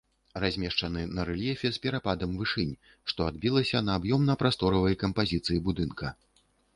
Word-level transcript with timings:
Размешчаны 0.43 1.01
на 1.17 1.25
рэльефе 1.29 1.69
з 1.75 1.81
перападам 1.83 2.31
вышынь, 2.39 2.71
што 3.13 3.27
адбілася 3.33 3.81
на 3.91 3.99
аб'ёмна-прасторавай 3.99 4.97
кампазіцыі 5.05 5.61
будынка. 5.69 6.13